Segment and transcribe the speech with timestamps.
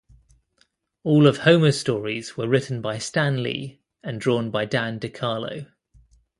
[1.03, 5.71] All of Homer's stories were written by Stan Lee and drawn by Dan DeCarlo.